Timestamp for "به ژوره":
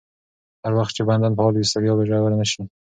1.97-2.35